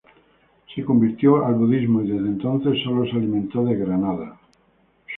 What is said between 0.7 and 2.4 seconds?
Se convirtió al budismo y desde